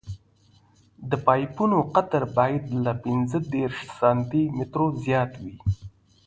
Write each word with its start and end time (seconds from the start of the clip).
د 1.09 1.11
پایپونو 1.25 1.77
قطر 1.95 2.23
باید 2.37 2.63
له 2.85 2.91
پینځه 3.03 3.37
دېرش 3.53 3.79
سانتي 3.99 4.43
مترو 4.57 4.87
زیات 5.03 5.31
وي 5.41 5.55